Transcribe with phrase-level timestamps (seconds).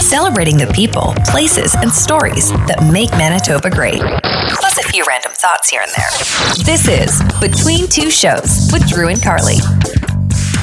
[0.00, 4.00] Celebrating the people, places, and stories that make Manitoba great.
[4.00, 6.08] Plus a few random thoughts here and there.
[6.64, 9.56] This is Between Two Shows with Drew and Carly.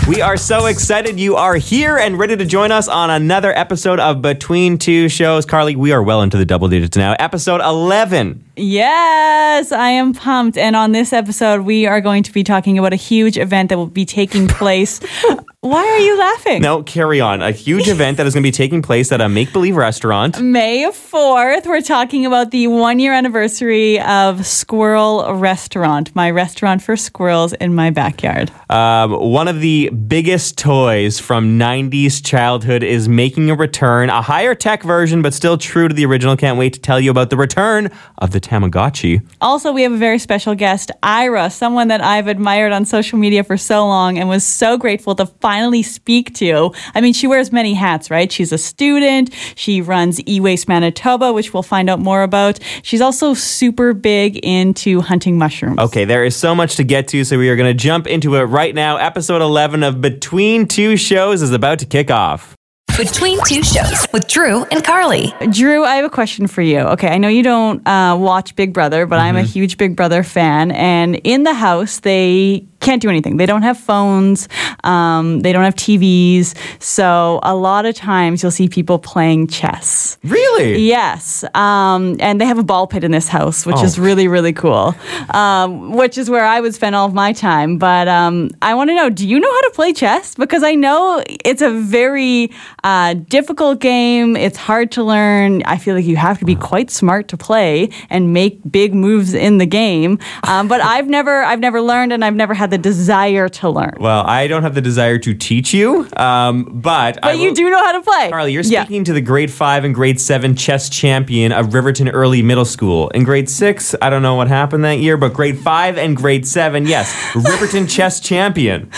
[0.08, 4.00] We are so excited you are here and ready to join us on another episode
[4.00, 5.46] of Between Two Shows.
[5.46, 7.16] Carly, we are well into the double digits now.
[7.20, 8.44] Episode 11.
[8.56, 10.58] Yes, I am pumped.
[10.58, 13.78] And on this episode, we are going to be talking about a huge event that
[13.78, 15.00] will be taking place.
[15.64, 16.64] Why are you laughing?
[16.64, 17.44] No, carry on.
[17.44, 20.42] A huge event that is going to be taking place at a make believe restaurant.
[20.42, 26.98] May 4th, we're talking about the one year anniversary of Squirrel Restaurant, my restaurant for
[26.98, 28.52] squirrels in my backyard.
[28.72, 34.56] Um, one of the biggest toys from 90s childhood is making a return, a higher
[34.56, 36.36] tech version, but still true to the original.
[36.36, 39.24] Can't wait to tell you about the return of the Tamagotchi.
[39.42, 43.44] Also, we have a very special guest, Ira, someone that I've admired on social media
[43.44, 46.74] for so long and was so grateful to finally speak to.
[46.96, 48.32] I mean, she wears many hats, right?
[48.32, 52.58] She's a student, she runs E Waste Manitoba, which we'll find out more about.
[52.84, 55.78] She's also super big into hunting mushrooms.
[55.78, 58.36] Okay, there is so much to get to, so we are going to jump into
[58.36, 58.96] it right now.
[58.96, 62.56] Episode 11 of Between Two Shows is about to kick off.
[62.96, 65.34] Between Two Shows with Drew and Carly.
[65.50, 66.80] Drew, I have a question for you.
[66.80, 70.24] Okay, I know you don't uh, watch Big Brother, but I'm a huge Big Brother
[70.24, 70.72] fan.
[70.72, 73.38] And in the house, they can't do anything.
[73.38, 74.50] They don't have phones,
[74.84, 76.54] um, they don't have TVs.
[76.82, 80.18] So a lot of times you'll see people playing chess.
[80.24, 80.80] Really?
[80.82, 81.44] Yes.
[81.56, 84.04] Um, and they have a ball pit in this house, which is Oh.
[84.04, 84.96] really, really cool,
[85.34, 87.78] um, which is where I would spend all of my time.
[87.78, 90.36] But um, I want to know do you know how to play chess?
[90.36, 92.52] Because I know it's a very
[92.84, 95.62] uh, difficult game, it's hard to learn.
[95.64, 99.34] I feel like you have to be quite smart to play and make big moves
[99.36, 100.18] in the game.
[100.48, 103.96] Um, but I've never, I've never learned and I've never had the desire to learn.
[104.00, 107.54] Well, I don't have the desire to teach you, um, but I But you will-
[107.56, 108.30] do know how to play.
[108.32, 108.84] Carly, you're Yeah.
[108.84, 113.10] speaking to the grade five and grade seven chess champion of Riverton Early Middle School.
[113.10, 116.48] In grade six, I don't know what happened that year, but grade five and grade
[116.48, 118.90] seven, yes, Riverton chess champion.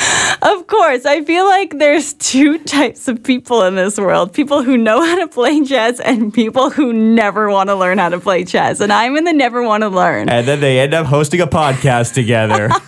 [0.42, 4.78] Of course, I feel like there's two types of people in this world people who
[4.78, 8.44] know how to play chess and people who never want to learn how to play
[8.46, 8.80] chess.
[8.80, 10.30] And I'm in the never want to learn.
[10.30, 12.70] And then they end up hosting a podcast together.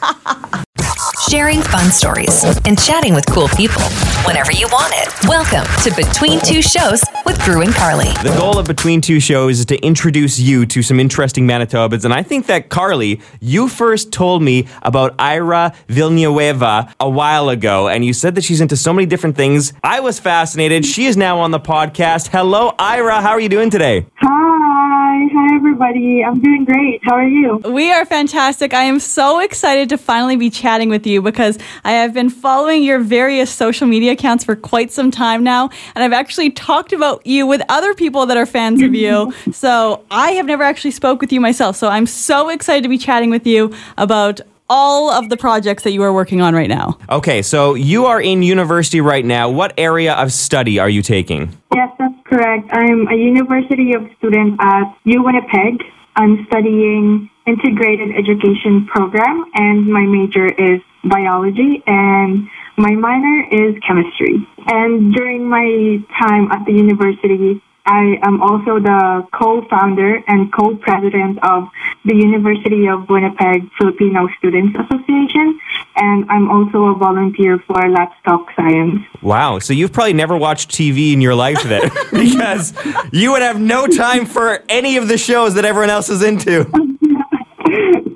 [1.29, 3.81] Sharing fun stories and chatting with cool people
[4.25, 5.27] whenever you want it.
[5.27, 8.09] Welcome to Between Two Shows with Drew and Carly.
[8.21, 12.05] The goal of Between Two Shows is to introduce you to some interesting Manitobans.
[12.05, 16.61] And I think that, Carly, you first told me about Ira Villeneuve
[16.99, 19.73] a while ago, and you said that she's into so many different things.
[19.83, 20.85] I was fascinated.
[20.85, 22.27] She is now on the podcast.
[22.27, 23.21] Hello, Ira.
[23.21, 24.05] How are you doing today?
[24.17, 26.23] Hi, hi everybody.
[26.23, 27.01] I'm doing great.
[27.03, 27.57] How are you?
[27.57, 28.73] We are fantastic.
[28.73, 32.81] I am so excited to finally be chatting with you because I have been following
[32.81, 35.69] your various social media accounts for quite some time now.
[35.93, 39.33] And I've actually talked about you with other people that are fans of you.
[39.51, 41.75] So I have never actually spoke with you myself.
[41.75, 45.91] So I'm so excited to be chatting with you about all of the projects that
[45.91, 46.97] you are working on right now.
[47.09, 49.49] Okay, so you are in university right now.
[49.49, 51.55] What area of study are you taking?
[51.73, 52.69] Yes, that's correct.
[52.71, 55.83] I'm a university of student at U Winnipeg.
[56.15, 64.47] I'm studying integrated education program and my major is biology and my minor is chemistry.
[64.67, 71.69] And during my time at the university, I am also the co-founder and co-president of
[72.03, 75.59] the University of Winnipeg Filipino Students Association,
[75.95, 79.01] and I'm also a volunteer for Let's Talk Science.
[79.21, 82.73] Wow, so you've probably never watched TV in your life then, because
[83.11, 86.63] you would have no time for any of the shows that everyone else is into.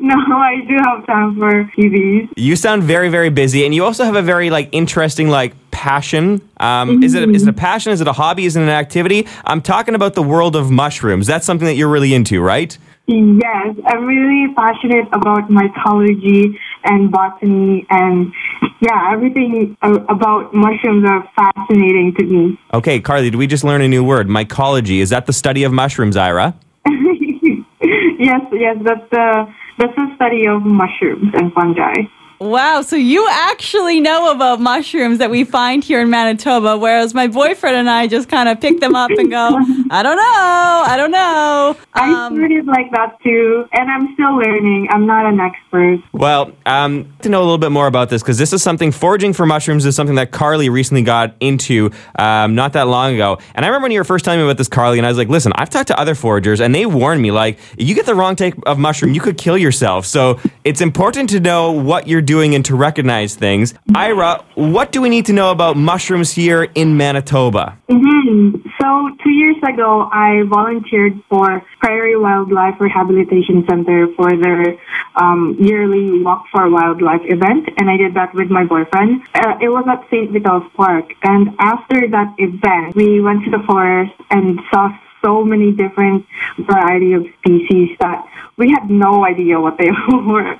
[0.09, 2.29] no, I do have time for TVs.
[2.35, 6.41] You sound very, very busy, and you also have a very like interesting like passion.
[6.57, 7.94] Um, Is it is it a passion?
[7.94, 8.44] Is it a hobby?
[8.44, 9.25] Is it an activity?
[9.45, 11.25] I'm talking about the world of mushrooms.
[11.25, 12.78] That's something that you're really into, right?
[13.07, 18.34] Yes, I'm really passionate about mycology and botany, and
[18.81, 22.59] yeah, everything about mushrooms are fascinating to me.
[22.73, 24.28] Okay, Carly, did we just learn a new word?
[24.28, 24.99] Mycology.
[24.99, 26.55] Is that the study of mushrooms, Ira?
[26.85, 31.93] yes, yes, that's the that's the study of mushrooms and fungi.
[32.40, 37.28] Wow, so you actually know about mushrooms that we find here in Manitoba, whereas my
[37.28, 39.58] boyfriend and I just kind of pick them up and go,
[39.91, 41.76] I don't know, I don't know.
[41.96, 44.88] I Um, started like that too, and I'm still learning.
[44.90, 46.00] I'm not an expert.
[46.14, 49.34] Well, um, to know a little bit more about this, because this is something, foraging
[49.34, 53.38] for mushrooms is something that Carly recently got into um, not that long ago.
[53.53, 55.18] And I remember when you were first telling me about this, Carly, and I was
[55.18, 58.06] like, listen, I've talked to other foragers, and they warned me, like, if you get
[58.06, 60.06] the wrong type of mushroom, you could kill yourself.
[60.06, 63.73] So it's important to know what you're doing and to recognize things.
[63.96, 67.66] Ira, what do we need to know about mushrooms here in Manitoba?
[67.90, 68.87] hmm So
[69.23, 71.47] two years ago, I volunteered for
[71.81, 74.78] Prairie Wildlife Rehabilitation Center for their
[75.16, 79.11] um, yearly Walk for Wildlife event, and I did that with my boyfriend.
[79.34, 80.29] Uh, it was at St.
[80.32, 85.72] Vital's Park, and after that event, we went to the forest and saw so many
[85.72, 86.26] different
[86.60, 88.26] variety of species that
[88.58, 90.56] we had no idea what they were.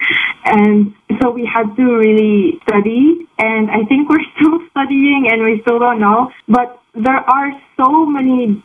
[0.46, 5.62] And so we had to really study and I think we're still studying and we
[5.62, 6.32] still don't know.
[6.48, 8.64] But there are so many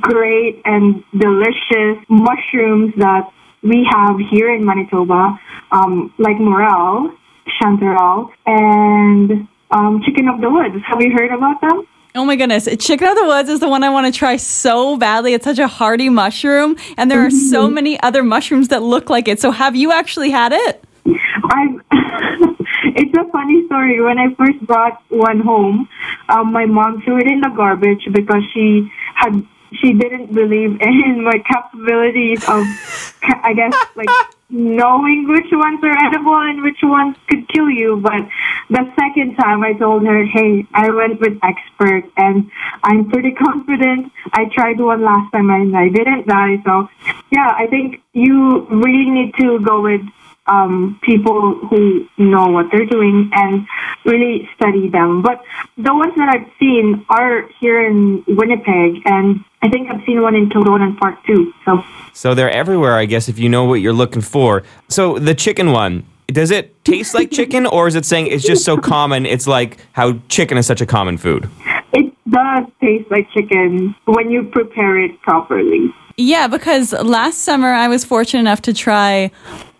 [0.00, 3.30] great and delicious mushrooms that
[3.62, 5.38] we have here in Manitoba,
[5.72, 7.10] um, like morel,
[7.60, 10.76] chanterelle, and um, chicken of the woods.
[10.86, 11.86] Have you heard about them?
[12.16, 12.66] Oh my goodness.
[12.78, 15.34] Chicken of the Woods is the one I want to try so badly.
[15.34, 19.28] It's such a hardy mushroom, and there are so many other mushrooms that look like
[19.28, 19.38] it.
[19.38, 20.82] So, have you actually had it?
[21.04, 21.76] I.
[22.96, 24.00] it's a funny story.
[24.00, 25.88] When I first brought one home,
[26.30, 31.22] um, my mom threw it in the garbage because she had she didn't believe in
[31.22, 32.64] my capabilities of,
[33.22, 34.08] I guess, like
[34.56, 38.00] knowing which ones are edible and which ones could kill you.
[38.02, 38.26] But
[38.70, 42.50] the second time I told her, hey, I went with expert and
[42.82, 44.10] I'm pretty confident.
[44.32, 46.56] I tried one last time and I didn't die.
[46.64, 46.88] So
[47.30, 50.00] yeah, I think you really need to go with
[50.46, 53.66] um, people who know what they're doing and
[54.04, 55.22] really study them.
[55.22, 55.42] But
[55.76, 60.34] the ones that I've seen are here in Winnipeg, and I think I've seen one
[60.34, 61.52] in Kildonan Park too.
[61.64, 61.82] So,
[62.12, 64.62] So they're everywhere, I guess, if you know what you're looking for.
[64.88, 68.64] So the chicken one, does it taste like chicken, or is it saying it's just
[68.64, 69.26] so common?
[69.26, 71.48] It's like how chicken is such a common food.
[71.92, 75.94] it does taste like chicken when you prepare it properly.
[76.16, 79.30] Yeah, because last summer I was fortunate enough to try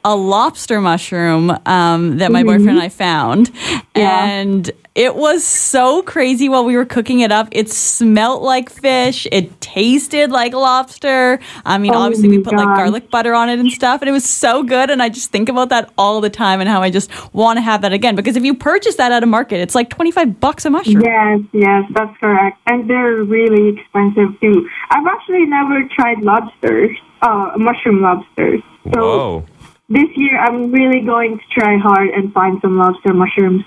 [0.06, 3.50] a lobster mushroom um, that my boyfriend and I found.
[3.96, 4.24] Yeah.
[4.24, 7.48] And it was so crazy while we were cooking it up.
[7.50, 9.26] It smelt like fish.
[9.32, 11.40] It tasted like lobster.
[11.64, 14.00] I mean, Oh obviously, we my put like garlic butter on it and stuff.
[14.00, 14.90] And it was so good.
[14.90, 17.60] And I just think about that all the time and how I just want to
[17.60, 18.14] have that again.
[18.14, 21.02] Because if you purchase that at a market, it's like 25 bucks a mushroom.
[21.02, 22.58] Yes, yes, that's correct.
[22.66, 24.68] And they're really expensive too.
[24.90, 28.62] I've actually never tried lobsters, uh, mushroom lobsters.
[28.94, 29.46] So Whoa.
[29.88, 33.64] This year I'm really going to try hard and find some lobster mushrooms.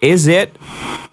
[0.00, 0.56] Is it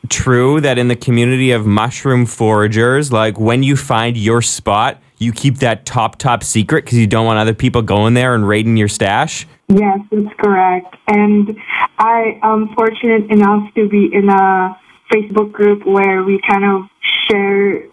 [0.09, 5.31] true that in the community of mushroom foragers, like when you find your spot, you
[5.31, 8.77] keep that top, top secret because you don't want other people going there and raiding
[8.77, 9.47] your stash?
[9.69, 10.95] Yes, that's correct.
[11.07, 11.57] And
[11.97, 14.77] I am fortunate enough to be in a
[15.11, 16.83] Facebook group where we kind of
[17.29, 17.83] share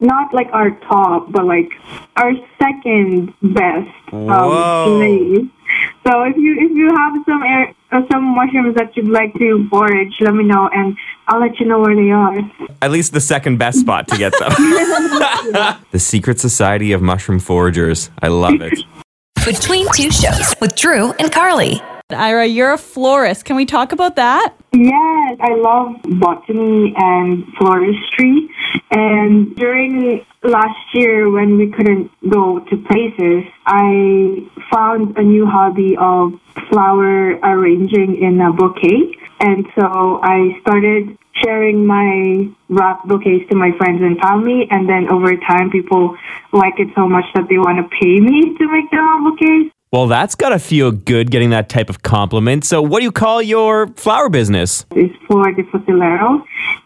[0.00, 1.70] not like our top, but like
[2.16, 4.98] our second best um, Whoa.
[4.98, 5.46] place.
[6.06, 9.66] So if you if you have some air, uh, some mushrooms that you'd like to
[9.68, 10.96] forage, let me know and
[11.28, 12.38] I'll let you know where they are.
[12.82, 14.50] At least the second best spot to get them.
[15.90, 18.10] the Secret Society of Mushroom Foragers.
[18.22, 18.78] I love it.
[19.44, 21.80] Between two shows with Drew and Carly.
[22.10, 23.44] Ira, you're a florist.
[23.44, 24.54] Can we talk about that?
[24.72, 28.46] Yes, I love botany and floristry.
[28.92, 35.96] And during last year, when we couldn't go to places, I found a new hobby
[35.98, 36.34] of
[36.70, 39.12] flower arranging in a bouquet.
[39.40, 44.68] And so I started sharing my wrap bouquets to my friends and family.
[44.70, 46.16] And then over time, people
[46.52, 49.75] like it so much that they want to pay me to make their own bouquets.
[49.92, 52.64] Well, that's got to feel good getting that type of compliment.
[52.64, 54.84] So, what do you call your flower business?
[54.96, 56.42] is Flor de Fusilero.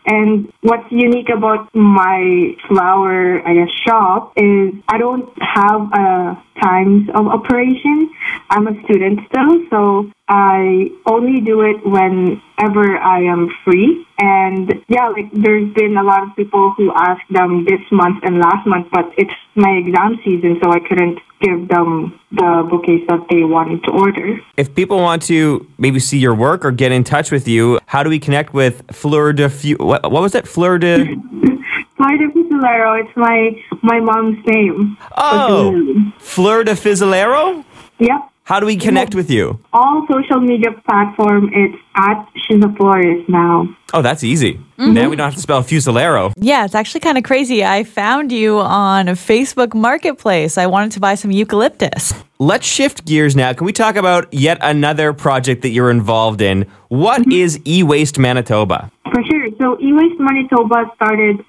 [0.07, 7.09] And what's unique about my flower, I guess, shop is I don't have a times
[7.15, 8.11] of operation.
[8.51, 14.07] I'm a student still, so I only do it whenever I am free.
[14.19, 18.39] And yeah, like there's been a lot of people who asked them this month and
[18.39, 23.27] last month, but it's my exam season, so I couldn't give them the bouquets that
[23.31, 24.39] they wanted to order.
[24.57, 28.03] If people want to maybe see your work or get in touch with you, how
[28.03, 29.77] do we connect with Fleur de Fu?
[29.79, 30.47] What, what was that?
[30.47, 31.05] Fleur de.
[31.97, 34.97] Flor de Fusilero, it's my my mom's name.
[35.19, 37.63] Oh, Fleur de Fizzolero?
[37.99, 38.31] Yep.
[38.51, 39.61] How do we connect with you?
[39.73, 43.69] all social media platform it's at She's a Florist now.
[43.95, 44.55] Oh, that's easy.
[44.55, 44.93] Mm-hmm.
[44.93, 46.33] Now we don't have to spell Fusilero.
[46.37, 47.65] Yeah, it's actually kind of crazy.
[47.65, 50.59] I found you on a Facebook Marketplace.
[50.59, 52.13] I wanted to buy some eucalyptus.
[52.41, 53.53] Let's shift gears now.
[53.53, 56.67] Can we talk about yet another project that you're involved in?
[56.89, 57.31] What mm-hmm.
[57.31, 58.91] is E Waste Manitoba?
[59.13, 59.47] For sure.
[59.59, 61.45] So eWaste Manitoba started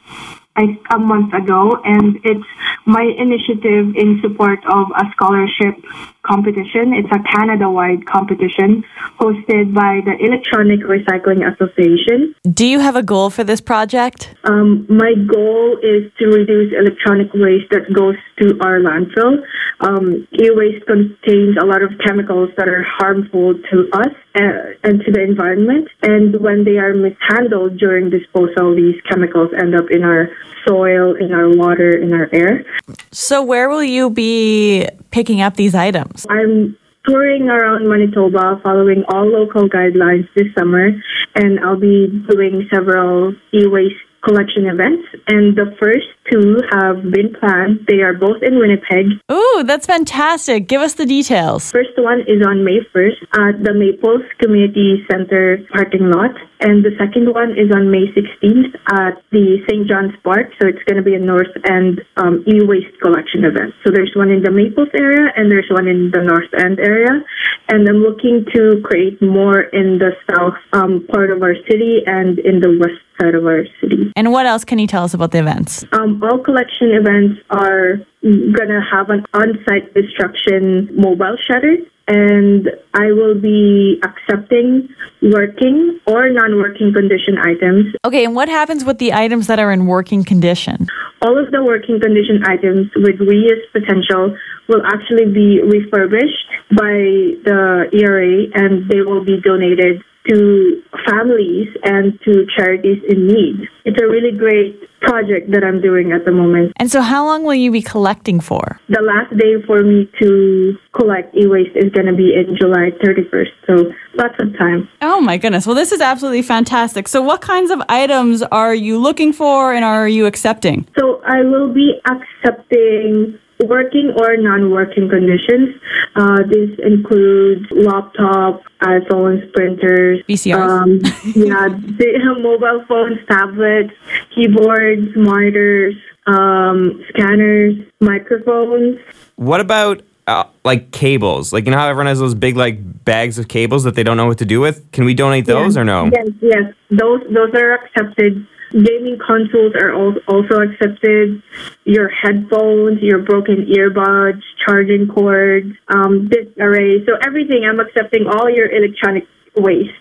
[0.55, 2.45] I, a month ago, and it's
[2.85, 5.75] my initiative in support of a scholarship
[6.23, 6.93] competition.
[6.93, 8.83] It's a Canada-wide competition
[9.19, 12.35] hosted by the Electronic Recycling Association.
[12.51, 14.33] Do you have a goal for this project?
[14.43, 19.43] Um, my goal is to reduce electronic waste that goes to our landfill.
[19.81, 25.11] Um, e-waste contains a lot of chemicals that are harmful to us uh, and to
[25.11, 25.89] the environment.
[26.03, 30.29] And when they are mishandled during disposal, these chemicals end up in our
[30.67, 32.63] soil, in our water, in our air.
[33.11, 36.10] So, where will you be picking up these items?
[36.29, 36.77] I'm
[37.07, 40.89] touring around Manitoba following all local guidelines this summer,
[41.35, 45.07] and I'll be doing several e waste collection events.
[45.27, 47.85] And the first two have been planned.
[47.87, 49.19] They are both in Winnipeg.
[49.31, 50.67] Ooh, that's fantastic.
[50.67, 51.71] Give us the details.
[51.71, 56.31] First one is on May 1st at the Maples Community Center parking lot.
[56.61, 59.89] And the second one is on May 16th at the St.
[59.89, 60.53] John's Park.
[60.61, 63.73] So it's going to be a North End um, e-waste collection event.
[63.83, 67.25] So there's one in the Maples area and there's one in the North End area.
[67.71, 72.37] And I'm looking to create more in the south um, part of our city and
[72.39, 74.11] in the west side of our city.
[74.17, 75.85] And what else can you tell us about the events?
[75.93, 81.77] Um, all collection events are going to have an on-site destruction mobile shredder
[82.11, 84.89] and I will be accepting
[85.21, 87.95] working or non-working condition items.
[88.03, 90.87] Okay, and what happens with the items that are in working condition?
[91.21, 94.35] All of the working condition items with reuse potential
[94.67, 102.19] will actually be refurbished by the ERA and they will be donated to families and
[102.23, 103.67] to charities in need.
[103.85, 106.73] It's a really great project that I'm doing at the moment.
[106.77, 108.79] And so, how long will you be collecting for?
[108.87, 112.91] The last day for me to collect e waste is going to be in July
[113.03, 114.87] 31st, so lots of time.
[115.01, 115.65] Oh my goodness.
[115.65, 117.07] Well, this is absolutely fantastic.
[117.07, 120.87] So, what kinds of items are you looking for and are you accepting?
[120.97, 125.75] So, I will be accepting working or non-working conditions.
[126.15, 130.81] Uh, this includes laptop, iPhones, printers, VCRs.
[130.81, 130.99] um,
[131.35, 133.93] yeah, the mobile phones, tablets,
[134.35, 135.95] keyboards, monitors,
[136.27, 138.99] um, scanners, microphones.
[139.35, 141.53] What about uh, like cables?
[141.53, 144.17] Like you know how everyone has those big like bags of cables that they don't
[144.17, 144.89] know what to do with?
[144.91, 146.09] Can we donate those or no?
[146.13, 148.45] Yes, yes, those those are accepted.
[148.71, 151.43] Gaming consoles are also accepted.
[151.83, 157.05] Your headphones, your broken earbuds, charging cords, um, disc array.
[157.05, 159.91] So everything, I'm accepting all your electronic waste.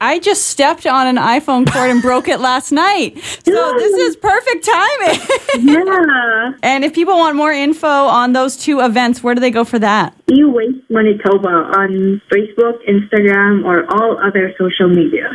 [0.00, 3.18] I just stepped on an iPhone cord and broke it last night.
[3.44, 5.20] So, this is perfect timing.
[5.56, 6.52] Yeah.
[6.62, 9.78] and if people want more info on those two events, where do they go for
[9.78, 10.14] that?
[10.30, 15.30] E-Waste Manitoba on Facebook, Instagram, or all other social media.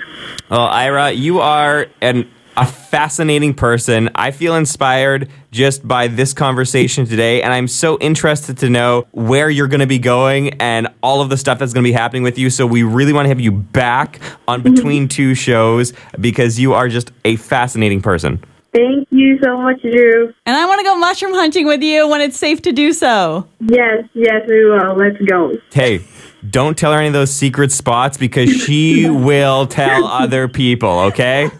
[0.49, 4.09] Well, Ira, you are an a fascinating person.
[4.15, 9.49] I feel inspired just by this conversation today, and I'm so interested to know where
[9.49, 12.23] you're going to be going and all of the stuff that's going to be happening
[12.23, 12.49] with you.
[12.49, 14.73] So, we really want to have you back on mm-hmm.
[14.73, 18.43] Between Two Shows because you are just a fascinating person.
[18.73, 20.33] Thank you so much, Drew.
[20.45, 23.47] And I want to go mushroom hunting with you when it's safe to do so.
[23.59, 24.95] Yes, yes, we will.
[24.95, 25.51] Let's go.
[25.73, 26.05] Hey,
[26.49, 31.49] don't tell her any of those secret spots because she will tell other people, okay?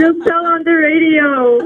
[0.00, 1.58] Just tell on the radio.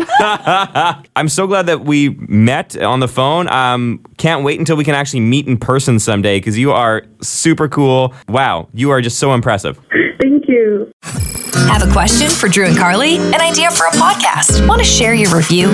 [1.17, 3.49] I'm so glad that we met on the phone.
[3.49, 7.69] Um, can't wait until we can actually meet in person someday because you are super
[7.69, 8.15] cool.
[8.29, 9.79] Wow, you are just so impressive.
[10.21, 10.91] Thank you.
[11.03, 13.17] Have a question for Drew and Carly?
[13.17, 14.67] An idea for a podcast?
[14.67, 15.69] Want to share your review?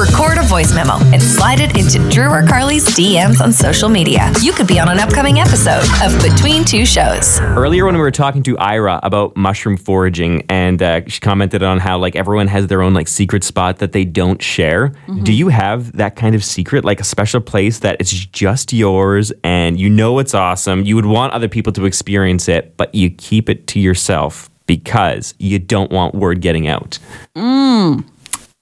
[0.00, 4.32] Record a voice memo and slide it into Drew or Carly's DMs on social media.
[4.40, 7.38] You could be on an upcoming episode of Between Two Shows.
[7.40, 11.80] Earlier, when we were talking to Ira about mushroom foraging, and uh, she commented on
[11.80, 14.94] how like everyone has their own like secret spot that they don't share.
[15.22, 19.34] Do you have that kind of secret, like a special place that it's just yours,
[19.44, 20.82] and you know it's awesome?
[20.84, 25.34] You would want other people to experience it, but you keep it to yourself because
[25.38, 26.98] you don't want word getting out.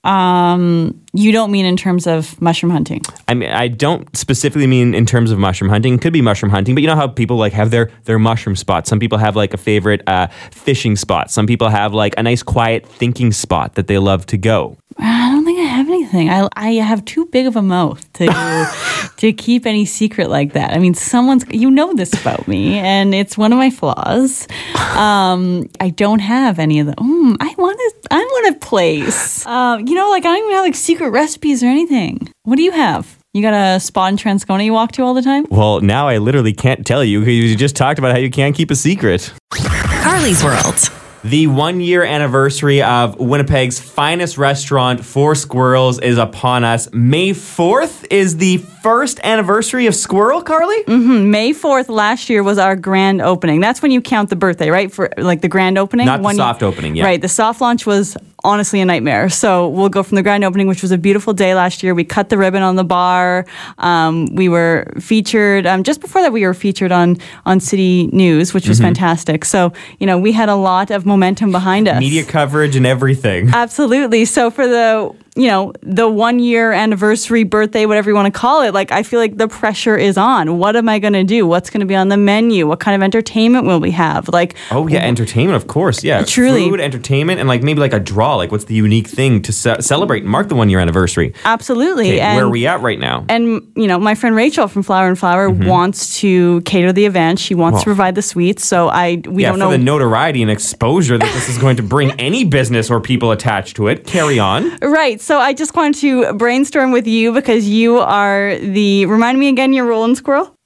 [0.03, 3.01] Um, you don't mean in terms of mushroom hunting.
[3.27, 5.95] I mean, I don't specifically mean in terms of mushroom hunting.
[5.95, 8.55] It could be mushroom hunting, but you know how people like have their their mushroom
[8.55, 8.87] spot.
[8.87, 11.31] Some people have like a favorite uh, fishing spot.
[11.31, 14.77] Some people have like a nice quiet thinking spot that they love to go.
[15.01, 16.29] I don't think I have anything.
[16.29, 20.73] I, I have too big of a mouth to to keep any secret like that.
[20.73, 24.47] I mean, someone's you know this about me, and it's one of my flaws.
[24.95, 26.95] Um, I don't have any of them.
[26.95, 28.07] Mm, I want to.
[28.11, 29.45] I want a place.
[29.45, 32.31] Um, you know, like I don't even have like secret recipes or anything.
[32.43, 33.17] What do you have?
[33.33, 35.45] You got a spot in Transcona you walk to all the time?
[35.51, 38.55] Well, now I literally can't tell you because you just talked about how you can't
[38.55, 39.31] keep a secret.
[39.51, 40.89] Carly's World.
[41.23, 46.87] The one year anniversary of Winnipeg's finest restaurant, Four Squirrels, is upon us.
[46.93, 50.81] May 4th is the first anniversary of Squirrel, Carly?
[50.85, 51.29] Mm-hmm.
[51.29, 53.59] May 4th last year was our grand opening.
[53.59, 54.91] That's when you count the birthday, right?
[54.91, 56.05] For like the grand opening.
[56.05, 57.03] Not the One- soft opening, yeah.
[57.03, 57.21] Right.
[57.21, 59.29] The soft launch was honestly a nightmare.
[59.29, 61.93] So we'll go from the grand opening, which was a beautiful day last year.
[61.93, 63.45] We cut the ribbon on the bar.
[63.77, 66.31] Um, we were featured um, just before that.
[66.31, 68.85] We were featured on on City News, which was Mm-hmm.
[68.87, 69.45] fantastic.
[69.45, 71.99] So you know we had a lot of momentum behind us.
[71.99, 73.49] Media coverage and everything.
[73.53, 74.25] Absolutely.
[74.25, 78.61] So for the you know the one year anniversary birthday whatever you want to call
[78.61, 81.47] it like i feel like the pressure is on what am i going to do
[81.47, 84.55] what's going to be on the menu what kind of entertainment will we have like
[84.71, 86.03] Oh yeah, entertainment, of course.
[86.03, 86.69] Yeah, Truly.
[86.69, 88.35] food, entertainment, and like maybe like a draw.
[88.35, 91.33] Like, what's the unique thing to ce- celebrate and mark the one year anniversary?
[91.45, 93.25] absolutely Okay, and where are we at right now?
[93.29, 97.39] and you know my friend rachel from flower and flower wants to cater the event
[97.39, 97.89] she wants to Mm-hmm.
[97.89, 101.33] Provide the sweets so i we yeah, don't for know the notoriety and exposure that
[101.33, 104.05] this is going to bring any business or people attached to it.
[104.05, 104.77] Carry on.
[104.81, 105.19] Right.
[105.29, 109.73] So I just want to brainstorm with you because you are the remind me again
[109.73, 110.57] your role in Squirrel.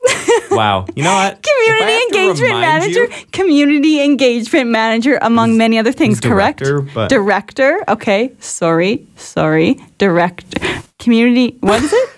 [0.51, 0.85] Wow.
[0.95, 1.43] You know what?
[1.67, 6.21] Community engagement manager, you- community engagement manager, among many other things.
[6.21, 6.59] Correct.
[6.59, 7.83] director, but- Director.
[7.89, 8.31] Okay.
[8.39, 9.05] Sorry.
[9.17, 9.83] Sorry.
[9.97, 10.45] Direct.
[10.97, 11.57] Community.
[11.59, 12.09] What is it?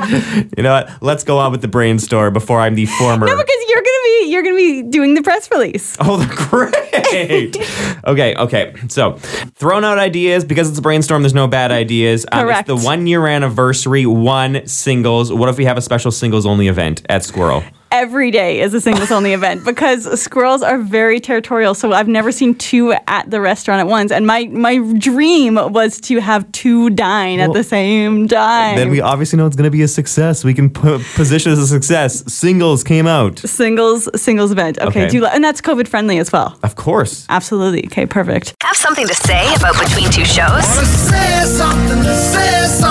[0.56, 0.90] You know what?
[1.02, 3.26] Let's go on with the brainstorm before I'm the former.
[3.26, 5.96] no, because you're gonna be you're gonna be doing the press release.
[6.00, 6.18] Oh,
[6.50, 7.56] great.
[8.04, 8.74] okay, okay.
[8.88, 9.12] So,
[9.54, 11.22] thrown out ideas because it's a brainstorm.
[11.22, 12.26] There's no bad ideas.
[12.30, 12.68] Um, Correct.
[12.68, 14.06] it's the one year anniversary.
[14.06, 15.32] One singles.
[15.32, 17.62] What if we have a special singles only event at Squirrel?
[17.92, 21.74] Every day is a singles only event because squirrels are very territorial.
[21.74, 24.12] So I've never seen two at the restaurant at once.
[24.12, 28.76] And my my dream was to have two dine at the same time.
[28.76, 30.44] Then we obviously know it's going to be a success.
[30.44, 32.32] We can pu- position it as a success.
[32.32, 33.40] Singles came out.
[33.40, 34.78] singles singles event.
[34.78, 35.08] Okay, Okay.
[35.08, 36.56] do you li- and that's COVID friendly as well.
[36.62, 37.26] Of course.
[37.28, 37.86] Absolutely.
[37.86, 38.54] Okay, perfect.
[38.62, 40.64] Have something to say about Between Two Shows?
[40.64, 42.89] Say something, say something.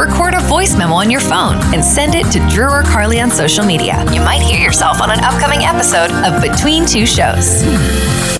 [0.00, 3.30] Record a voice memo on your phone and send it to Drew or Carly on
[3.30, 4.02] social media.
[4.14, 8.39] You might hear yourself on an upcoming episode of Between Two Shows.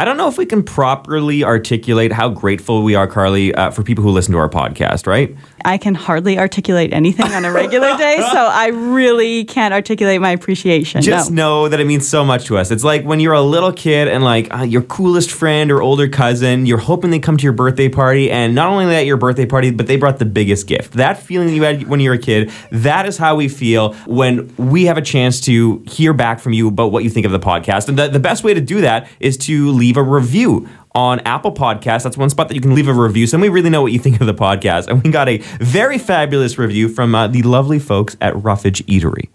[0.00, 3.82] I don't know if we can properly articulate how grateful we are, Carly, uh, for
[3.82, 5.36] people who listen to our podcast, right?
[5.64, 10.30] I can hardly articulate anything on a regular day, so I really can't articulate my
[10.30, 11.02] appreciation.
[11.02, 11.62] Just no.
[11.64, 12.70] know that it means so much to us.
[12.70, 16.06] It's like when you're a little kid and like uh, your coolest friend or older
[16.06, 19.46] cousin, you're hoping they come to your birthday party, and not only at your birthday
[19.46, 20.92] party, but they brought the biggest gift.
[20.92, 24.54] That feeling you had when you were a kid, that is how we feel when
[24.58, 27.40] we have a chance to hear back from you about what you think of the
[27.40, 27.88] podcast.
[27.88, 30.68] And the, the best way to do that is to leave a review.
[30.94, 33.26] On Apple Podcasts, that's one spot that you can leave a review.
[33.28, 34.88] So we really know what you think of the podcast.
[34.88, 39.28] And we got a very fabulous review from uh, the lovely folks at Roughage Eatery.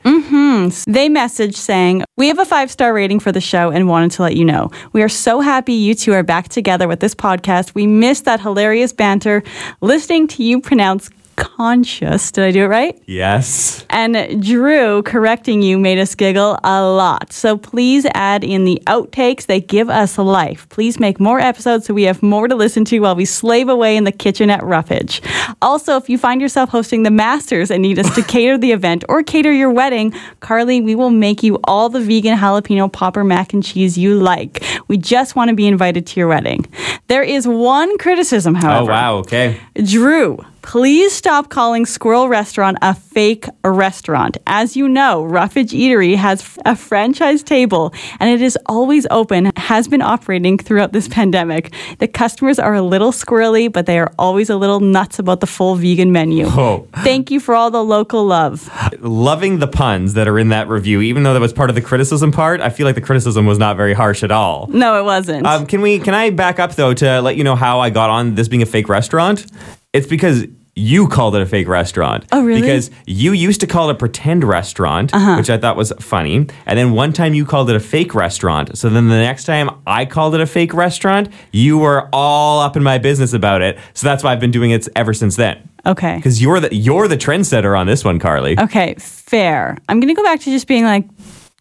[0.85, 4.23] They messaged saying, We have a five star rating for the show and wanted to
[4.23, 4.71] let you know.
[4.91, 7.75] We are so happy you two are back together with this podcast.
[7.75, 9.43] We missed that hilarious banter.
[9.81, 12.31] Listening to you pronounce conscious.
[12.31, 13.01] Did I do it right?
[13.05, 13.85] Yes.
[13.89, 17.31] And Drew correcting you made us giggle a lot.
[17.31, 19.45] So please add in the outtakes.
[19.45, 20.67] They give us life.
[20.69, 23.97] Please make more episodes so we have more to listen to while we slave away
[23.97, 25.21] in the kitchen at Roughage.
[25.61, 29.03] Also, if you find yourself hosting the Masters and need us to cater the event
[29.09, 33.53] or cater your wedding, Carly, we will make you all the vegan jalapeno popper mac
[33.53, 34.63] and cheese you like.
[34.87, 36.65] We just want to be invited to your wedding.
[37.07, 38.91] There is one criticism, oh, however.
[38.91, 39.15] Oh, wow.
[39.17, 39.59] Okay.
[39.75, 44.37] Drew, please stop calling Squirrel Restaurant a fake restaurant.
[44.47, 49.87] As you know, Roughage Eatery has a franchise table and it is always open, has
[49.87, 51.71] been operating throughout this pandemic.
[51.99, 55.47] The customers are a little squirrely, but they are always a little nuts about the
[55.47, 56.47] full vegan menu.
[56.63, 56.87] Oh.
[57.03, 58.69] Thank you for all the local love.
[59.01, 61.81] Loving the puns that are in that review, even though that was part of the
[61.81, 64.67] criticism part, I feel like the criticism was not very harsh at all.
[64.67, 65.45] No, it wasn't.
[65.45, 65.99] Um, can we?
[65.99, 68.61] Can I back up though to let you know how I got on this being
[68.61, 69.45] a fake restaurant?
[69.93, 72.25] It's because you called it a fake restaurant.
[72.31, 72.59] Oh, really?
[72.61, 72.67] Uh-huh.
[72.67, 76.47] Because you used to call it a pretend restaurant, which I thought was funny.
[76.65, 78.75] And then one time you called it a fake restaurant.
[78.75, 82.75] So then the next time I called it a fake restaurant, you were all up
[82.75, 83.77] in my business about it.
[83.93, 85.69] So that's why I've been doing it ever since then.
[85.85, 86.15] okay.
[86.15, 88.59] Because you're the you're the trendsetter on this one, Carly.
[88.59, 89.77] Okay, fair.
[89.89, 91.05] I'm going to go back to just being like,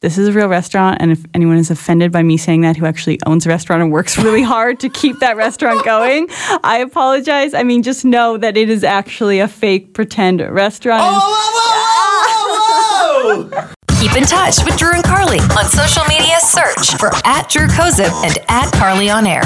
[0.02, 0.98] this is a real restaurant.
[1.00, 3.90] And if anyone is offended by me saying that who actually owns a restaurant and
[3.90, 6.28] works really hard to keep that restaurant going,
[6.62, 7.54] I apologize.
[7.54, 11.22] I mean, just know that it is actually a fake pretend restaurant.
[14.00, 16.34] Keep in touch with Drew and Carly on social media.
[16.40, 19.42] Search for at Drew Kozub and at Carly on Air.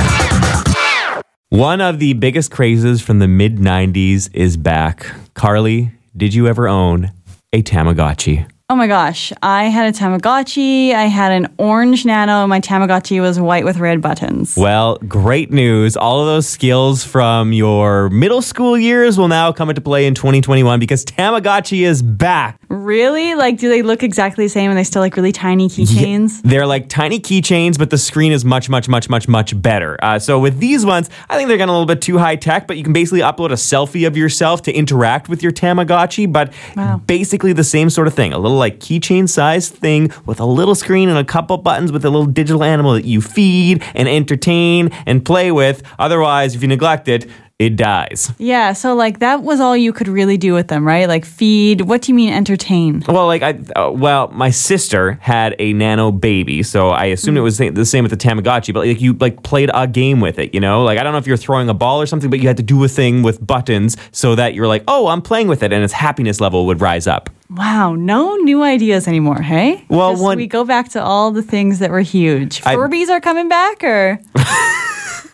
[1.51, 5.07] One of the biggest crazes from the mid 90s is back.
[5.35, 7.13] Carly, did you ever own
[7.53, 8.51] a Tamagotchi?
[8.69, 9.33] Oh my gosh.
[9.45, 10.93] I had a Tamagotchi.
[10.93, 12.49] I had an orange nano.
[12.49, 14.57] My Tamagotchi was white with red buttons.
[14.57, 15.97] Well, great news.
[15.97, 20.17] All of those skills from your middle school years will now come into play in
[20.17, 22.59] 2021 because Tamagotchi is back.
[22.87, 23.35] Really?
[23.35, 26.41] Like, do they look exactly the same and they still like really tiny keychains?
[26.43, 29.99] They're like tiny keychains, but the screen is much, much, much, much, much better.
[30.01, 32.69] Uh, so with these ones, I think they're getting a little bit too high tech,
[32.69, 36.33] but you can basically upload a selfie of yourself to interact with your Tamagotchi.
[36.33, 37.01] But Wow.
[37.09, 38.33] basically the same sort of thing.
[38.33, 42.05] A little like keychain sized thing with a little screen and a couple buttons with
[42.05, 45.83] a little digital animal that you feed and entertain and play with.
[45.99, 47.27] Otherwise, if you neglect it,
[47.59, 48.33] it dies.
[48.39, 48.75] Yeah.
[48.75, 51.09] So, like, that was all you could really do with them, right?
[51.09, 51.81] Like, feed.
[51.83, 53.03] What do you mean entertain?
[53.09, 57.41] Well, like I, uh, well, my sister had a nano baby, so I assumed it
[57.41, 58.75] was the same with the Tamagotchi.
[58.75, 60.83] But like you like played a game with it, you know.
[60.85, 62.63] Like I don't know if you're throwing a ball or something, but you had to
[62.63, 65.83] do a thing with buttons so that you're like, oh, I'm playing with it, and
[65.83, 67.31] its happiness level would rise up.
[67.49, 67.95] Wow.
[67.95, 69.85] No new ideas anymore, hey?
[69.89, 72.61] Well, one- we go back to all the things that were huge.
[72.67, 74.19] I- Furbies are coming back, or?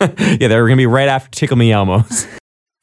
[0.40, 2.26] Yeah, they were gonna be right after Tickle Me Elmos.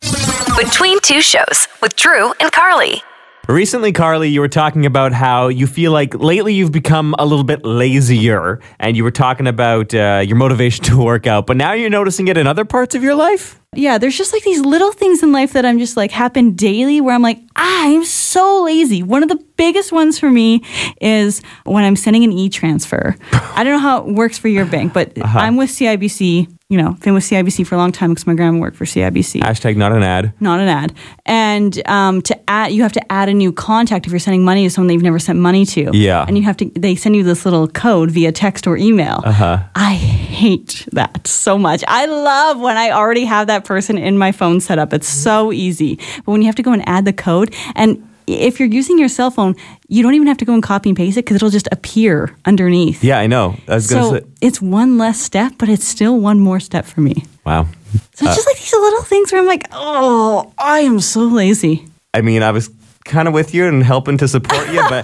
[0.58, 3.02] Between two shows with Drew and Carly.
[3.50, 7.44] Recently, Carly, you were talking about how you feel like lately you've become a little
[7.44, 11.74] bit lazier, and you were talking about uh, your motivation to work out, but now
[11.74, 13.60] you're noticing it in other parts of your life.
[13.76, 17.02] Yeah, there's just like these little things in life that I'm just like happen daily
[17.02, 19.04] where I'm like, ah, I'm so lazy.
[19.04, 20.64] One of the biggest ones for me
[21.02, 23.16] is when I'm sending an e transfer.
[23.32, 26.56] I don't know how it works for your bank, but I'm with CIBC.
[26.72, 29.42] You know, been with CIBC for a long time because my grandma worked for CIBC.
[29.42, 30.34] Hashtag not an ad.
[30.40, 30.94] not an ad.
[31.26, 34.66] And um, to add, you have to add a new contact if you're sending money
[34.66, 35.90] to someone that you've never sent money to.
[35.94, 36.24] Yeah.
[36.28, 39.24] And you have to, they send you this little code via text or email.
[39.26, 39.64] Uh-huh.
[39.74, 41.84] I hate that so much.
[41.88, 44.94] I love when I already have that person in my phone set up.
[44.94, 45.96] It's so easy.
[46.26, 49.10] But when you have to go and add the code, and if you're using your
[49.10, 49.56] cell phone,
[49.88, 52.36] you don't even have to go and copy and paste it because it'll just appear
[52.46, 53.04] underneath.
[53.04, 53.56] Yeah, I know.
[53.68, 54.26] I was gonna So say.
[54.42, 57.26] it's one less step, but it's still one more step for me.
[57.46, 57.66] Wow.
[57.94, 61.22] So it's uh, just like these little things where I'm like, oh, I am so
[61.22, 61.88] lazy.
[62.14, 62.70] I mean, I was
[63.06, 65.04] kind of with you and helping to support you, but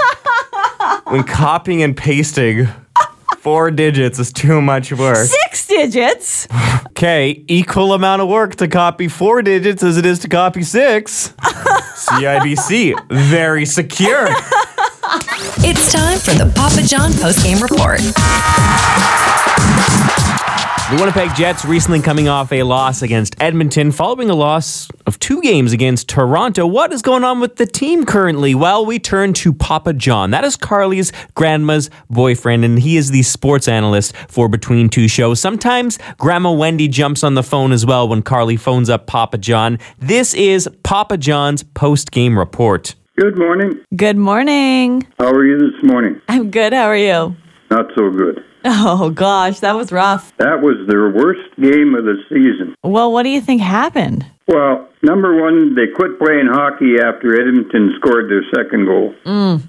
[1.06, 2.68] when copying and pasting
[3.40, 5.18] four digits is too much work.
[5.18, 6.48] Six digits.
[6.96, 11.34] Okay, equal amount of work to copy four digits as it is to copy six.
[12.08, 14.28] CIBC, very secure.
[15.60, 18.00] It's time for the Papa John post game report.
[20.92, 25.42] The Winnipeg Jets recently coming off a loss against Edmonton, following a loss of two
[25.42, 26.68] games against Toronto.
[26.68, 28.54] What is going on with the team currently?
[28.54, 30.30] Well, we turn to Papa John.
[30.30, 35.40] That is Carly's grandma's boyfriend, and he is the sports analyst for Between Two Shows.
[35.40, 39.80] Sometimes Grandma Wendy jumps on the phone as well when Carly phones up Papa John.
[39.98, 42.94] This is Papa John's post game report.
[43.18, 43.84] Good morning.
[43.96, 45.08] Good morning.
[45.18, 46.22] How are you this morning?
[46.30, 46.74] I'm good.
[46.74, 47.36] How are you?
[47.72, 48.46] Not so good.
[48.68, 50.36] Oh, gosh, that was rough.
[50.38, 52.76] That was their worst game of the season.
[52.84, 54.26] Well, what do you think happened?
[54.48, 59.14] Well, number one, they quit playing hockey after Edmonton scored their second goal.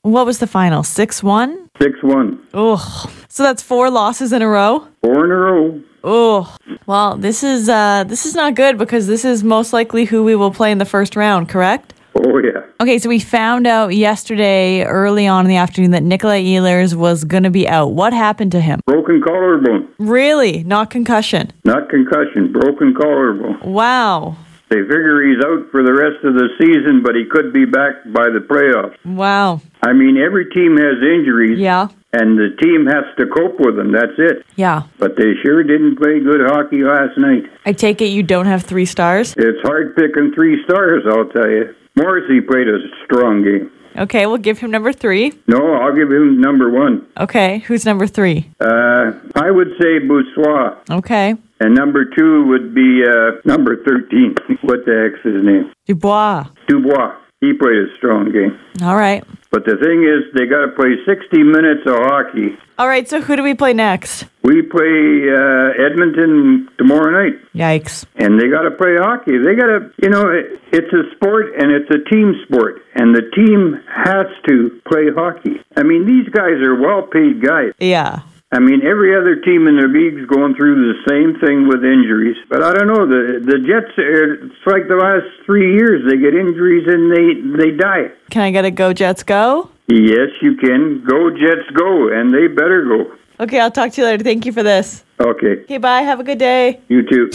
[0.02, 0.82] What was the final?
[0.82, 1.70] 6 1?
[1.80, 2.46] 6 1.
[2.54, 3.11] Ugh.
[3.28, 4.87] So that's four losses in a row?
[5.02, 5.82] Four in a row.
[6.04, 6.56] Oh.
[6.87, 10.37] Well, this is uh this is not good because this is most likely who we
[10.37, 11.92] will play in the first round, correct?
[12.29, 12.62] Oh, yeah.
[12.81, 17.23] Okay, so we found out yesterday early on in the afternoon that Nikolaj Ehlers was
[17.23, 17.93] going to be out.
[17.93, 18.81] What happened to him?
[18.85, 19.89] Broken collarbone.
[19.99, 20.65] Really?
[20.65, 21.53] Not concussion.
[21.65, 23.61] Not concussion, broken collarbone.
[23.73, 24.37] Wow.
[24.71, 28.03] They figure he's out for the rest of the season, but he could be back
[28.07, 28.97] by the playoffs.
[29.05, 29.61] Wow.
[29.83, 31.87] I mean, every team has injuries, Yeah.
[32.12, 33.93] and the team has to cope with them.
[33.93, 34.45] That's it.
[34.57, 34.83] Yeah.
[34.99, 37.45] But they sure didn't play good hockey last night.
[37.65, 39.35] I take it you don't have 3 stars?
[39.39, 41.73] It's hard picking three stars, I'll tell you.
[41.96, 43.70] Morrissey played a strong game.
[43.96, 45.32] Okay, we'll give him number 3.
[45.46, 47.06] No, I'll give him number one.
[47.18, 48.50] Okay, who's number 3?
[48.61, 50.90] Uh, I would say Brossoit.
[50.90, 51.35] Okay.
[51.59, 54.35] And number two would be uh, number 13.
[54.61, 55.72] what the heck's his name?
[55.87, 56.44] Dubois.
[56.68, 57.16] Dubois.
[57.40, 58.59] He played a strong game.
[58.82, 59.24] All right.
[59.50, 62.59] But the thing is, they got to play 60 minutes of hockey.
[62.79, 64.27] All right, so who do we play next?
[64.43, 67.41] We play uh, Edmonton tomorrow night.
[67.55, 68.05] Yikes.
[68.17, 69.39] and they got to play hockey.
[69.39, 73.15] They got to, you know, it, it's a sport and it's a team sport, and
[73.15, 75.57] the team has to play hockey.
[75.75, 77.73] I mean, these guys are well paid guys.
[77.79, 78.21] Yeah.
[78.52, 82.37] I mean, every other team in the league's going through the same thing with injuries.
[82.48, 83.90] But I don't know the the Jets.
[83.98, 88.14] It's like the last three years they get injuries and they they die.
[88.30, 89.70] Can I get a go Jets go?
[89.88, 93.11] Yes, you can go Jets go, and they better go.
[93.38, 94.25] Okay, I'll talk to you later.
[94.25, 95.05] Thank you for this.
[95.18, 96.03] Okay, Okay, bye.
[96.03, 96.79] Have a good day.
[96.88, 97.31] you too.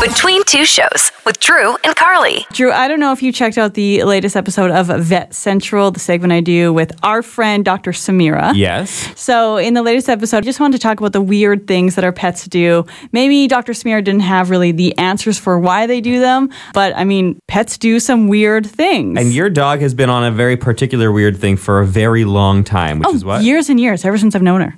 [0.00, 2.44] Between two shows with Drew and Carly.
[2.52, 6.00] Drew, I don't know if you checked out the latest episode of Vet Central, the
[6.00, 7.92] segment I do with our friend Dr.
[7.92, 8.52] Samira.
[8.54, 9.12] Yes.
[9.18, 12.04] So, in the latest episode, I just wanted to talk about the weird things that
[12.04, 12.84] our pets do.
[13.12, 13.72] Maybe Dr.
[13.72, 17.78] Samira didn't have really the answers for why they do them, but I mean, pets
[17.78, 19.18] do some weird things.
[19.20, 22.64] And your dog has been on a very particular weird thing for a very long
[22.64, 23.44] time, which oh, is what?
[23.44, 24.76] Years and years, ever since I've known her.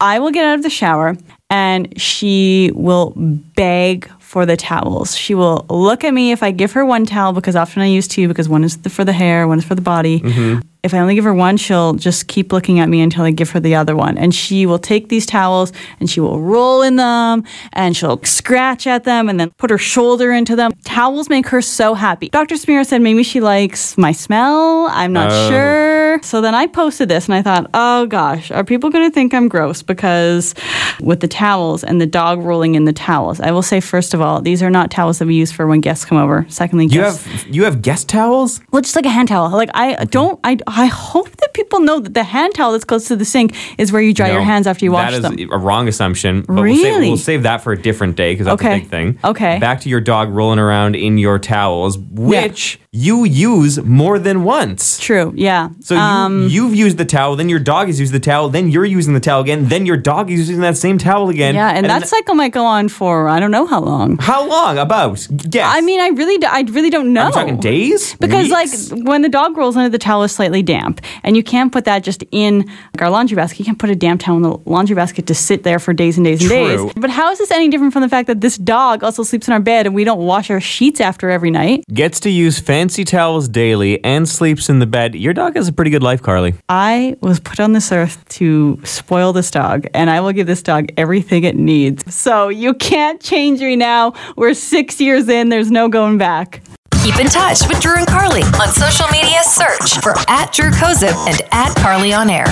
[0.00, 1.16] I will get out of the shower
[1.50, 5.16] and she will beg for the towels.
[5.16, 8.06] She will look at me if I give her one towel because often I use
[8.06, 10.20] two because one is for the hair, one is for the body.
[10.20, 10.60] Mm-hmm.
[10.84, 13.50] If I only give her one, she'll just keep looking at me until I give
[13.50, 14.16] her the other one.
[14.16, 18.86] And she will take these towels and she will roll in them and she'll scratch
[18.86, 20.72] at them and then put her shoulder into them.
[20.84, 22.28] Towels make her so happy.
[22.28, 22.54] Dr.
[22.54, 24.86] Samira said maybe she likes my smell.
[24.90, 25.50] I'm not Oh.
[25.50, 26.22] sure.
[26.22, 29.34] So then I posted this and I thought, oh gosh, are people going to think
[29.34, 30.54] I'm gross because
[31.00, 33.40] with the towels and the dog rolling in the towels?
[33.40, 35.80] I will say, first of all, these are not towels that we use for when
[35.80, 36.46] guests come over.
[36.48, 37.26] Secondly, You guests.
[37.26, 38.60] have you have guest towels?
[38.70, 39.50] Well, just like a hand towel.
[39.50, 40.38] Like I don't.
[40.44, 43.54] I I hope that people know that the hand towel that's close to the sink
[43.78, 45.38] is where you dry your hands after you wash That them.
[45.38, 46.42] is a wrong assumption.
[46.42, 47.08] But we'll, save, Really?
[47.08, 48.76] we'll save that for a different day because that's Okay.
[48.76, 49.18] a big thing.
[49.24, 49.58] Okay.
[49.58, 54.98] Back to your dog rolling around in your towels, which you use more than once.
[54.98, 55.32] True.
[55.36, 55.70] Yeah.
[55.80, 58.68] So you, um, you've used the towel, then your dog has used the towel, then
[58.70, 61.54] you're using the towel again, then your dog is using that same towel again.
[61.54, 64.16] yeah, and, that then- cycle might go on for I don't know how long.
[64.18, 64.78] how long?
[64.78, 65.26] About?
[65.50, 65.64] Guess.
[65.76, 67.26] I mean, I really, do, I really don't know.
[67.26, 68.14] I'm talking days.
[68.14, 68.92] Because Weeks?
[68.92, 71.84] like when the dog rolls under the towel is slightly damp, and you can't put
[71.84, 73.58] that just in like our laundry basket.
[73.58, 76.16] You can't put a damp towel in the laundry basket to sit there for days
[76.16, 76.86] and days and True.
[76.86, 76.92] days.
[76.96, 79.54] But how is this any different from the fact that this dog also sleeps in
[79.54, 81.84] our bed and we don't wash our sheets after every night?
[81.92, 85.14] gets to use fancy towels daily and sleeps in the bed.
[85.14, 86.54] Your dog has a pretty good life, Carly.
[86.68, 90.62] I was put on this earth to spoil this dog, and I will give this
[90.62, 92.14] dog everything it needs.
[92.14, 94.14] So you can't change me now.
[94.36, 96.62] We're six years in, there's no going back.
[97.02, 99.42] Keep in touch with Drew and Carly on social media.
[99.42, 102.46] Search for at Drew Kozub and at Carly on Air.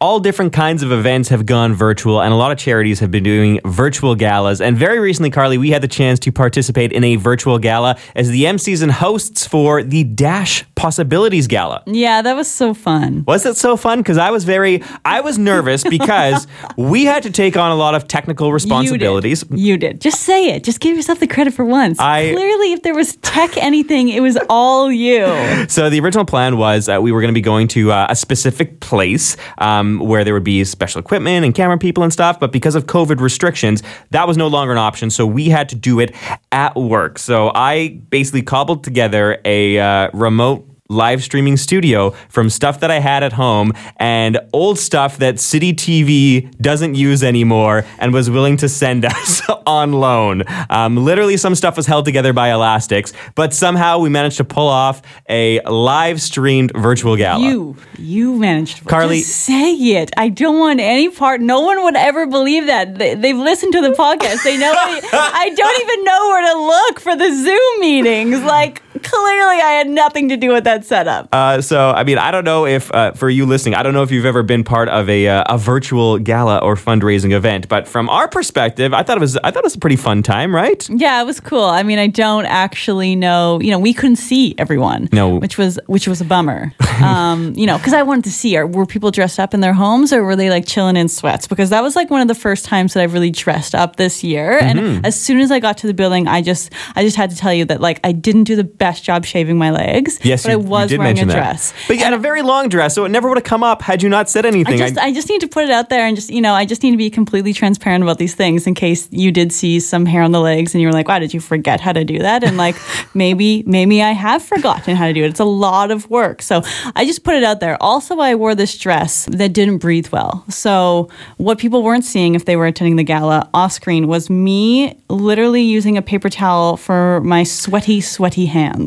[0.00, 3.24] all different kinds of events have gone virtual, and a lot of charities have been
[3.24, 4.60] doing virtual galas.
[4.60, 8.28] And very recently, Carly, we had the chance to participate in a virtual gala as
[8.28, 11.82] the MCs and hosts for the Dash Possibilities Gala.
[11.86, 13.24] Yeah, that was so fun.
[13.26, 13.98] Was it so fun?
[13.98, 17.94] Because I was very, I was nervous because we had to take on a lot
[17.96, 19.42] of technical responsibilities.
[19.42, 19.58] You did.
[19.58, 20.00] You did.
[20.00, 20.62] Just say it.
[20.64, 21.98] Just give yourself the credit for once.
[21.98, 25.26] I- Clearly, if there was tech anything, it was all you.
[25.68, 28.16] So the original plan was uh, we were going to be going to uh, a
[28.16, 32.38] specific place um, where there would be special equipment and camera people and stuff.
[32.40, 35.10] But because of COVID restrictions, that was no longer an option.
[35.10, 36.14] So we had to do it
[36.52, 37.18] at work.
[37.18, 42.98] So I basically cobbled together a uh, remote live streaming studio from stuff that I
[42.98, 48.56] had at home and old stuff that City TV doesn't use anymore and was willing
[48.58, 50.44] to send us on loan.
[50.70, 54.66] Um, literally, some stuff was held together by elastics, but somehow we managed to pull
[54.66, 57.44] off a live streamed virtual gala.
[57.44, 58.78] You, you managed.
[58.78, 60.10] to- Carly- say it.
[60.16, 61.42] I don't want any part.
[61.42, 62.98] No one would ever believe that.
[62.98, 64.42] They, they've listened to the podcast.
[64.42, 64.72] They know.
[64.74, 68.40] I don't even know where to look for the Zoom meetings.
[68.42, 71.28] Like clearly, I had nothing to do with that setup.
[71.32, 74.02] Uh, so, I mean, I don't know if, uh, for you listening, I don't know
[74.02, 77.86] if you've ever been part of a, uh, a virtual gala or fundraising event, but
[77.88, 80.54] from our perspective, I thought it was, I thought it was a pretty fun time,
[80.54, 80.88] right?
[80.90, 81.64] Yeah, it was cool.
[81.64, 83.60] I mean, I don't actually know.
[83.60, 85.08] You know, we couldn't see everyone.
[85.12, 85.36] No.
[85.36, 86.72] which was which was a bummer.
[86.98, 89.72] Um, you know, because I wanted to see are were people dressed up in their
[89.72, 91.46] homes or were they like chilling in sweats?
[91.46, 94.24] Because that was like one of the first times that I've really dressed up this
[94.24, 94.58] year.
[94.60, 94.78] Mm-hmm.
[94.78, 97.36] And as soon as I got to the building, I just I just had to
[97.36, 100.18] tell you that like I didn't do the best job shaving my legs.
[100.22, 101.32] Yes, but you, I was wearing a that.
[101.32, 101.72] dress.
[101.86, 104.02] But you had a very long dress, so it never would have come up had
[104.02, 104.80] you not said anything.
[104.80, 106.64] I just, I just need to put it out there and just, you know, I
[106.64, 110.06] just need to be completely transparent about these things in case you did see some
[110.06, 112.18] hair on the legs and you were like, wow, did you forget how to do
[112.20, 112.44] that?
[112.44, 112.76] And like,
[113.14, 115.28] maybe, maybe I have forgotten how to do it.
[115.28, 116.42] It's a lot of work.
[116.42, 116.62] So
[116.94, 117.76] I just put it out there.
[117.82, 120.44] Also, I wore this dress that didn't breathe well.
[120.48, 124.98] So what people weren't seeing if they were attending the gala off screen was me
[125.08, 128.77] literally using a paper towel for my sweaty, sweaty hands.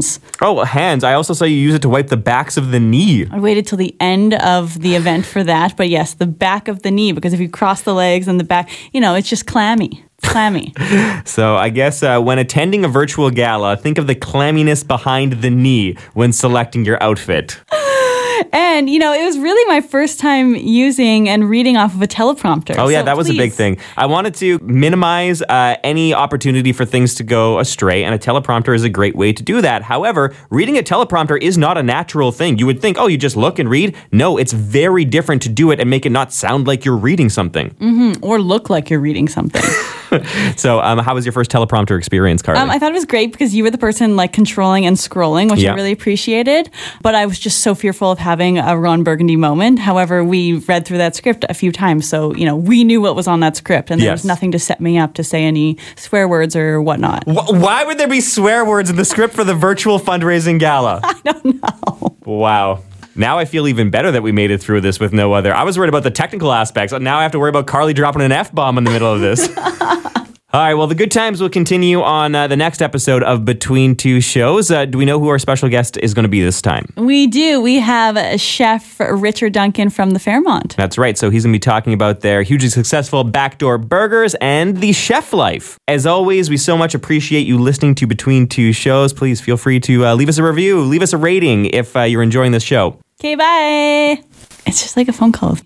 [0.41, 1.03] Oh, hands.
[1.03, 3.27] I also saw you use it to wipe the backs of the knee.
[3.29, 6.81] I waited till the end of the event for that, but yes, the back of
[6.83, 9.45] the knee because if you cross the legs and the back, you know, it's just
[9.45, 10.03] clammy.
[10.23, 10.73] Clammy.
[11.25, 15.49] So I guess uh, when attending a virtual gala, think of the clamminess behind the
[15.49, 17.61] knee when selecting your outfit.
[18.51, 22.07] and you know, it was really my first time using and reading off of a
[22.07, 22.75] teleprompter.
[22.77, 23.77] Oh yeah, So that was a big thing.
[23.97, 28.75] I wanted to minimize uh, any opportunity for things to go astray, and a teleprompter
[28.75, 29.83] is a great way to do that.
[29.83, 32.57] However, reading a teleprompter is not a natural thing.
[32.57, 33.95] You would think, oh, you just look and read.
[34.11, 37.29] No, it's very different to do it and make it not sound like you're reading
[37.29, 38.19] something.
[38.21, 39.61] or look like you're reading something.
[40.57, 42.59] So, um, how was your first teleprompter experience, Carly?
[42.61, 45.49] Um, I thought it was great because you were the person like controlling and scrolling,
[45.49, 45.71] which Yeah.
[45.71, 46.69] I really appreciated.
[47.01, 49.79] But I was just so fearful of having a Ron Burgundy moment.
[49.79, 53.15] However, we read through that script a few times, so you know we knew what
[53.15, 54.19] was on that script, and there Yes.
[54.19, 57.23] was nothing to set me up to say any swear words or whatnot.
[57.25, 60.99] Wh- Why would there be swear words in the script for the virtual fundraising gala?
[61.03, 62.17] I don't know.
[62.25, 62.83] Wow.
[63.15, 65.53] Now I feel even better that we made it through this with no other.
[65.53, 66.93] I was worried about the technical aspects.
[66.93, 69.19] Now I have to worry about Carly dropping an F bomb in the middle of
[69.19, 69.47] this.
[70.53, 73.95] All right, well, the good times will continue on uh, the next episode of Between
[73.95, 74.69] Two Shows.
[74.69, 76.91] Uh, do we know who our special guest is going to be this time?
[76.97, 77.61] We do.
[77.61, 80.75] We have uh, Chef Richard Duncan from the Fairmont.
[80.75, 81.17] That's right.
[81.17, 85.31] So he's going to be talking about their hugely successful backdoor burgers and the chef
[85.31, 85.77] life.
[85.87, 89.13] As always, we so much appreciate you listening to Between Two Shows.
[89.13, 92.01] Please feel free to uh, leave us a review, leave us a rating if uh,
[92.01, 92.99] you're enjoying this show.
[93.21, 94.21] Okay, bye.
[94.65, 95.57] It's just like a phone call.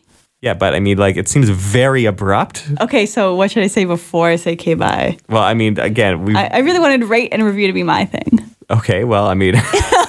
[0.45, 2.69] Yeah, but I mean, like, it seems very abrupt.
[2.79, 5.17] Okay, so what should I say before I say okay, bye?
[5.27, 6.36] Well, I mean, again, we.
[6.36, 8.45] I, I really wanted rate and review to be my thing.
[8.69, 9.55] Okay, well, I mean.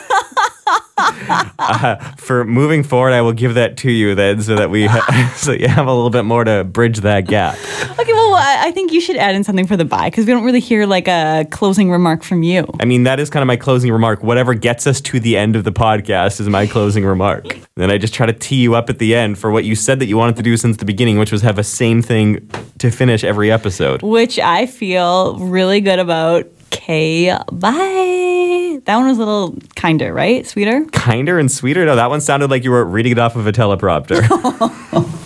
[1.58, 5.32] uh, for moving forward, I will give that to you then, so that we, ha-
[5.36, 7.54] so you have a little bit more to bridge that gap.
[7.98, 10.32] Okay, well, I, I think you should add in something for the bye because we
[10.32, 12.66] don't really hear like a closing remark from you.
[12.80, 14.22] I mean, that is kind of my closing remark.
[14.22, 17.46] Whatever gets us to the end of the podcast is my closing remark.
[17.76, 19.98] Then I just try to tee you up at the end for what you said
[20.00, 22.90] that you wanted to do since the beginning, which was have a same thing to
[22.90, 24.02] finish every episode.
[24.02, 26.46] which I feel really good about.
[26.86, 28.78] Okay, bye.
[28.84, 30.46] That one was a little kinder, right?
[30.46, 30.84] Sweeter.
[30.92, 31.84] Kinder and sweeter.
[31.84, 34.22] No, that one sounded like you were reading it off of a teleprompter.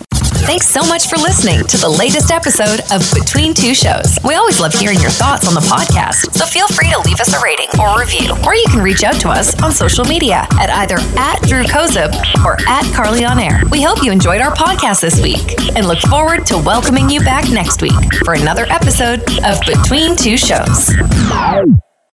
[0.43, 4.17] Thanks so much for listening to the latest episode of Between Two Shows.
[4.23, 7.33] We always love hearing your thoughts on the podcast, so feel free to leave us
[7.33, 10.69] a rating or review, or you can reach out to us on social media at
[10.69, 12.11] either at Drew Kozub
[12.43, 13.61] or at Carly on Air.
[13.71, 15.45] We hope you enjoyed our podcast this week
[15.77, 17.93] and look forward to welcoming you back next week
[18.25, 20.91] for another episode of Between Two Shows.